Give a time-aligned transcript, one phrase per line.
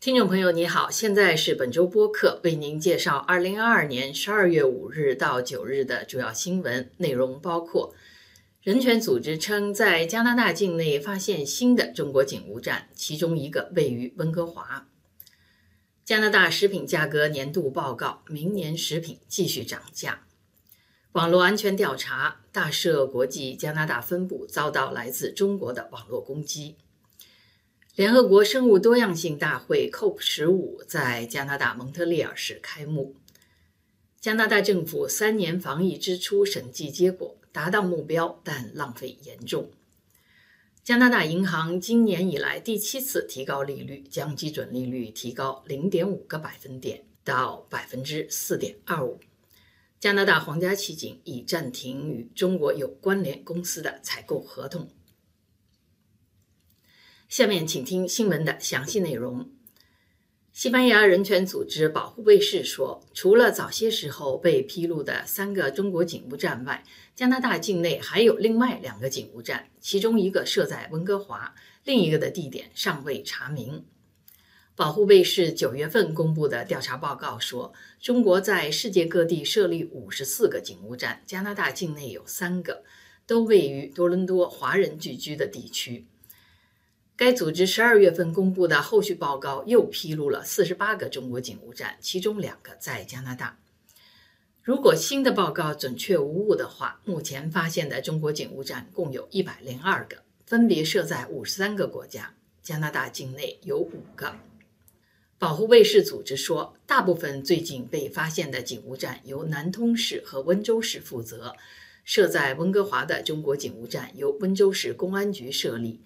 [0.00, 7.92] 听众朋友，你好，现在是本周播客，为您介绍二零二二年十二月五日到九日的主要新闻内容，包括：
[8.62, 14.86] 人权组织称在加拿大境内发现新的中国警务站，其中一个位于温哥华；
[16.04, 20.20] 加拿大食品价格年度报告，明年食品继续涨价；
[21.10, 26.76] 网络安全调查，大赦国际加拿大分部遭到来自中国的网络攻击。
[27.98, 33.16] 联合国生物多样性大会 （COP 十五）在加拿大蒙特利尔市开幕。
[34.20, 39.72] 加拿大政府三年防疫支出审计结果达到目标，但浪费严重。
[40.84, 49.18] 加拿大银行今年以来第七次提高利率，将基准利率提高零点五个百分点到百分之四点二五。
[49.98, 54.88] 加拿大皇家骑警已暂停与中国有关联公司的采购合同。
[57.28, 59.50] 下面请听新闻的详细内容。
[60.50, 66.82] 西班牙人权组织保护卫士说，除了早些时候被披露的三个中国警务站外，
[67.14, 73.84] 加拿大境内还有另外两个警务站，其中一个设在温哥华，另一个的地点尚未查明。
[74.74, 82.84] 保护卫士九月份公布的调查报告说，中国在世界各地设立五十四个警务站，加拿大境内有三个，
[83.26, 86.06] 都位于多伦多华人聚居的地区。
[87.18, 93.58] 该组织十二月份公布的后续报告又披露了四十八个中国警务站，其中两个在加拿大。
[94.62, 104.36] 如果新的报告准确无误的话，目前发现的中国警务站共有一百零二个，分别设在五十三个国家，加拿大境内有五个。
[105.40, 111.56] 保护卫士组织说，大部分最近被发现的警务站由南通市和温州市负责，
[112.04, 116.00] 设在温哥华的中国警务站由温州市公安局设立。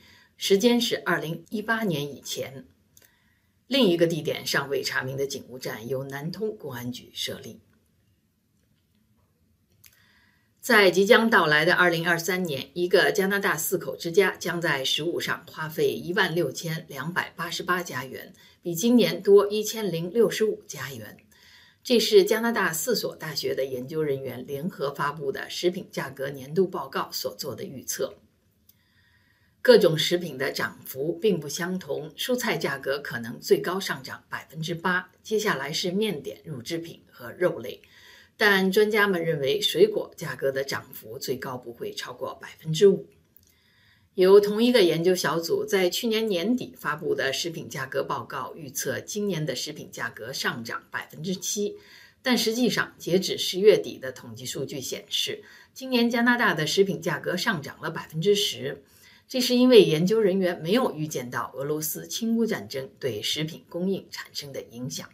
[0.45, 2.67] 时间是二零一八年以前。
[3.69, 7.61] 另一个地点尚未查明的警务站由南通公安局设立。
[10.61, 21.17] 在即将到来的二零二三年，一个加拿大四口之家将在食物上花费一万六千两百八十八加元，比今年多一千零六十五加元。
[21.85, 28.13] 这是加拿大四所大学的研究人员联合发布的食品价格年度报告所做的预测。
[29.63, 37.81] 各种食品的涨幅并不相同，蔬菜价格可能最高上涨百分之八，接下来是面点、乳制品和肉类。
[38.37, 43.07] 但专家们认为，水果价格的涨幅最高不会超过百分之五。
[44.15, 51.77] 由同一个研究小组在去年年底发布的食品价格报告预测，今年的食品价格上涨百分之七，
[52.21, 58.83] 但实际上，截止十月底的统计数据显示，今年加拿大的食品价格上涨了百分之十。
[59.33, 65.09] 这是因为研究人员没有预见到俄罗斯侵乌战争对食品供应产生的影响。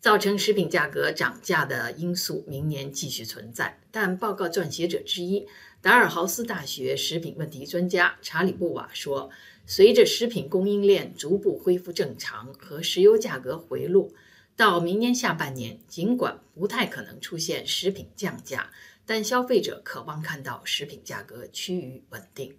[0.00, 5.46] 造成食品价格涨价的因素明年继续存在，但报告撰写者之一
[5.82, 9.28] 达尔豪斯大学食品问题专家查理布瓦说
[9.68, 14.08] ：“随着食品供应链逐步恢复正常和石油价格回落，
[14.56, 18.70] 到明年下半年，尽管不太可能出现食品降价，
[19.04, 22.56] 但消费者渴望看到食品价格趋于稳定。”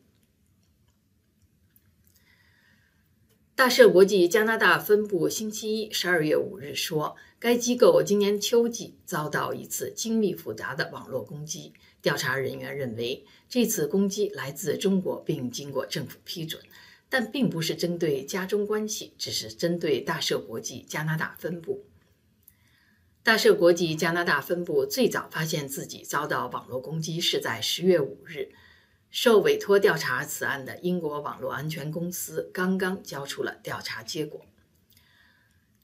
[3.56, 11.72] 大赦国际加拿大分部星期一十二月五日说，该机构今年秋季遭到一次精密复杂的网络攻击。
[12.02, 16.62] 调查人员认为，这次攻击来自中国，并经过政府批准，
[17.08, 21.86] 但并不是针对加中关系，只是针对大赦国际加拿大分部。
[23.24, 28.50] 大赦国际加拿大分部最早发现自己遭到网络攻击是在十月五日。
[29.18, 34.46] 受委托调查此案的英国网络安全公司刚刚交出了调查结果。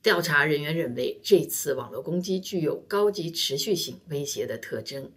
[0.04, 5.14] 调查人员认为，这次网络攻击具有高级持续性威胁的特征。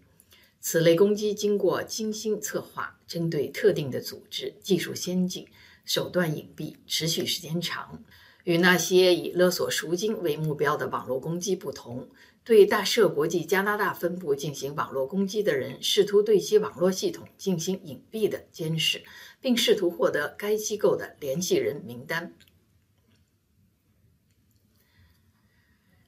[0.61, 5.49] 此类攻击经过精心策划，针对特定的组织，技术先进，
[5.85, 8.05] 手段隐蔽，持续时间长。
[8.45, 12.09] 与那些以勒索赎金为目标的网络攻击不同。
[12.45, 19.03] 对大赦国际加拿大分部进行网络攻击的人，试图对其网络系统进行隐蔽的监视，
[19.41, 22.35] 并试图获得该机构的联系人名单。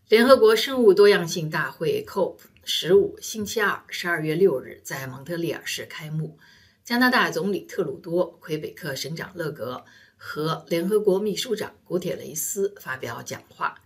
[0.09, 6.39] 联合国生物多样性大会 （COP 十五）星期二，十二月六日在蒙特利尔市开幕。
[6.85, 9.87] 加拿大总理特鲁多、魁北克省长勒格
[10.29, 13.77] 和联合国秘书长古铁雷斯发表讲话。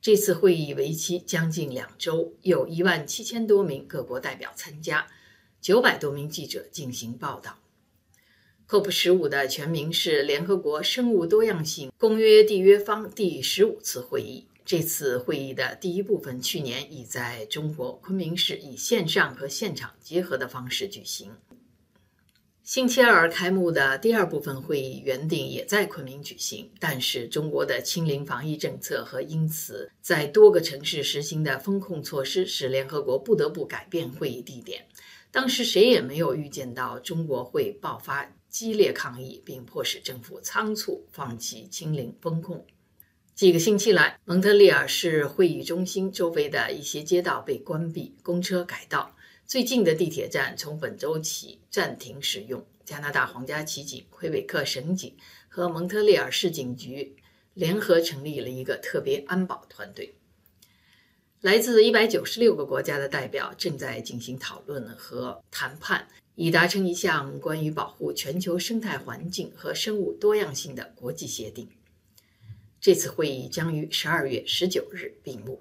[0.00, 5.08] 这次会议为期将近两周，有一万七千多名各国代表参加，
[5.60, 7.58] 九百多名记者进行报道。
[8.68, 14.46] COP 十五的全名是联合国生物多样性公约缔约方第十五次会议。
[14.64, 21.32] 这次会议的第一部分去年已在中国昆明市以线上和现场结合的方式举行。
[22.70, 34.86] 星期二开幕的第二部分会议原定也在昆明举行，但是中国的清零防疫政策和因此在多个城市实行的风控措施，使联合国不得不改变会议地点。
[35.32, 42.64] 当时谁也没有预见到中国会爆发激烈抗议，并迫使政府仓促放弃清零风控。
[43.34, 49.16] 几个星期来，蒙特利尔市会议中心周围的一些街道被关闭，公车改道。
[49.50, 52.64] 最近的地铁站从本周起暂停使用。
[52.84, 55.16] 加拿大皇家骑警、魁北克省警
[55.48, 57.16] 和蒙特利尔市警局
[57.54, 60.14] 联合成立了一个特别安保团队。
[61.40, 66.06] 来自一百九十六个国家的代表正在进行讨论和谈判，
[66.36, 71.68] 以达成一项关于保护全球生态环境和生物多样性的国际协定。
[72.80, 75.60] 这次会议将于十二月十九日闭幕。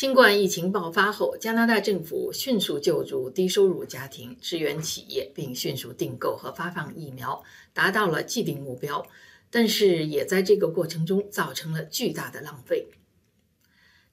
[0.00, 7.42] 新冠疫情爆发后，加拿大政府迅速救助低收入家庭、支援企业，并迅速订购和发放疫苗，
[7.72, 9.04] 达到了既定目标。
[9.50, 12.86] 但是，也在这个过程中造成了巨大的浪费。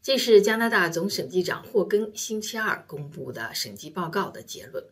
[0.02, 4.84] 这是加拿大总审计长霍根星期二公布的审计报告的结论。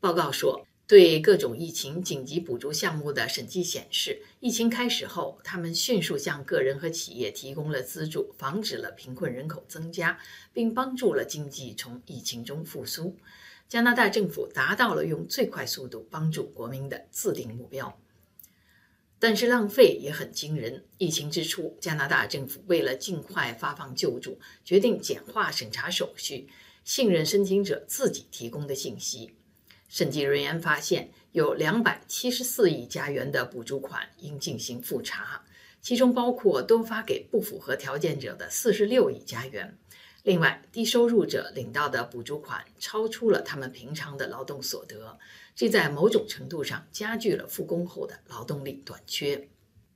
[0.00, 0.66] 报告说。
[0.88, 10.16] 对各种疫情紧急补助项目的审计显示，疫情开始后，他们迅速向个人和企业提供了资助，防止了贫困人口增加，
[10.52, 13.16] 并帮助了经济从疫情中复苏。
[13.68, 17.98] 加拿大政府达到了用最快速度帮助国民的自定目标，
[19.18, 20.84] 但是浪费也很惊人。
[20.98, 26.46] 疫情之初，加拿大政府为了尽快发放救助，决定简化审查手续，
[26.84, 29.32] 信任申请者自己提供的信息。
[29.88, 35.42] 审计人员发现，有两百七十四亿加元的补助款应进行复查，
[35.80, 39.78] 其中包括多发给不符合条件者的四十六亿加元。
[40.24, 45.16] 另外，低收入者领到的补助款超出了他们平常的劳动所得，
[45.54, 49.48] 这在某种程度上加剧了复工后的劳动力短缺。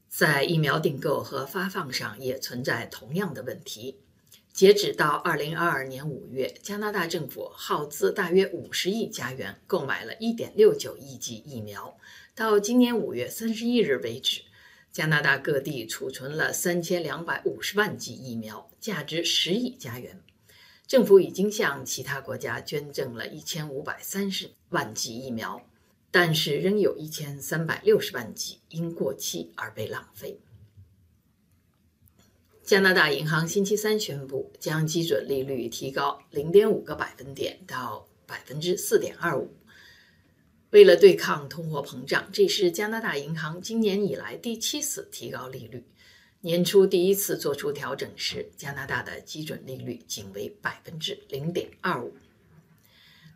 [0.08, 3.98] 在疫苗订购和发放上也存在同样的问题。
[4.52, 11.96] 截止到二零二二年五月，加拿大政府耗资大约五十亿加元购买了一点六九亿剂疫苗。
[12.34, 14.42] 到今年五月三十一日为止，
[14.92, 20.20] 加拿大各地储存了三千两百五十万剂疫苗，价值十亿加元。
[20.86, 25.64] 政府已经向其他国家捐赠了一千五百三十万剂疫苗，
[26.10, 30.40] 但是仍有一千三百六十万剂因过期而被浪费。
[32.70, 39.52] 加拿大银行星期三宣布，将基准利率提高零点五个百分点到百分之四点二五。
[40.70, 45.84] 为了对抗通货膨胀，这是加拿大银行今年以来第七次提高利率。
[46.42, 52.14] 年初第一次做出调整时，加拿大的基准利率仅为百分之零点二五。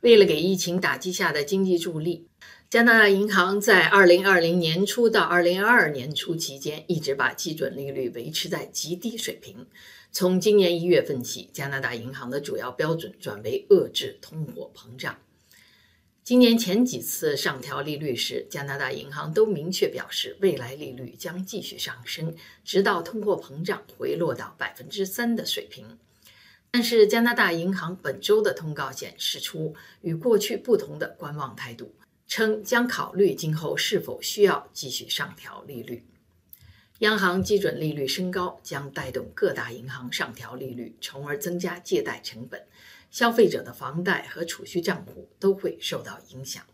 [0.03, 2.29] 为了给疫情打击下的经济助力。
[2.71, 9.67] 加拿大银行在2020年初到2022年初期间，一直把基准利率维持在极低水平。
[10.11, 15.17] 从今年一月份起，加拿大银行的主要标准转为遏制通货膨胀。
[16.25, 25.99] 今年前几次上调利率时，加拿大银行都明确表示，未来利率将继续上升，直到通货膨胀回落到百分之三的水平。
[26.73, 31.95] 但是，加拿大银行本周的通告显示出与过去不同的观望态度。
[32.27, 36.07] 称将考虑今后是否需要继续上调利率。
[37.01, 42.67] 央行基准利率升高将带动各大银行上调利率，从而增加借贷成本，
[43.11, 46.65] 消费者的房贷和储蓄账户都会受到影响。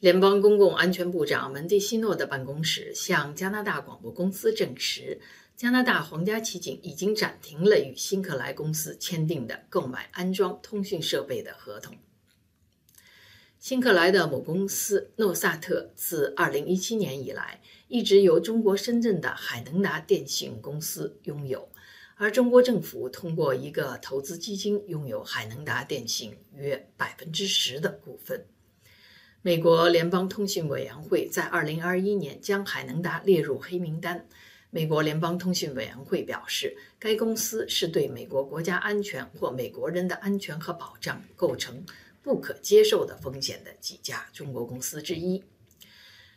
[0.00, 5.20] 联邦公共安全部长门蒂西诺的办公室向加拿大广播公司证实，
[5.56, 11.96] 加拿大皇家骑警已经暂停了与辛克莱公司签订的购买安装通讯设备的合同。
[13.62, 21.68] 辛克莱的母公司诺萨特自2017年以来一直由中国深圳的海能达电信公司拥有，
[22.16, 28.44] 而中国政府通过一个投资基金拥有海能达电信约百分之十的股份。
[29.42, 34.26] 美国联邦通信委员会在2021年将海能达列入黑名单。
[34.70, 41.84] 美国联邦通信委员会表示，该公司是对美国国家安全或美国人的安全和保障构成。
[42.22, 45.44] 不可接受的风险的几家中国公司之一。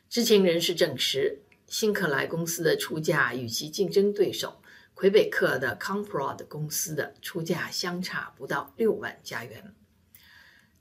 [0.10, 4.62] 知情人士证实，辛克莱公司的出价与其竞争对手
[4.94, 9.74] 魁北克的 Comprod 公司的出价相差不到六万加元。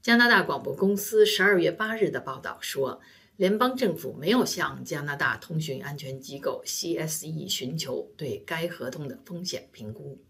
[0.01, 3.01] 加拿大广播公司十二月八日的报道说，
[3.37, 10.23] 联邦政府没有向加拿大通讯安全机构 CSE 寻求对该合同的风险评估。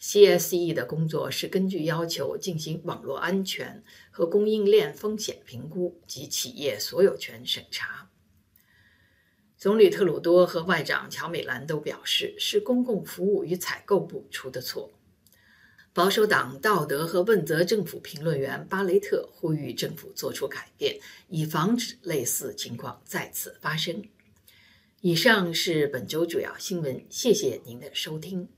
[0.00, 8.10] CSE 的工作是根据要求进行网络安全和供应链风险评估及企业所有权审查。
[9.56, 14.92] 总理特鲁多和外长乔美兰都表示，是公共服务与采购部出的错。
[15.94, 20.98] 保守党道德和问责政府评论员巴雷特呼吁政府做出改变，
[21.28, 24.02] 以防止类似情况再次发生。
[25.00, 28.48] 以上是本周主要新闻，谢谢您的收听。